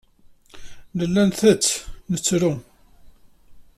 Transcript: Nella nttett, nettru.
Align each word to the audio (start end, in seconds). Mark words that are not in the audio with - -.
Nella 0.97 1.23
nttett, 1.29 1.67
nettru. 2.11 2.51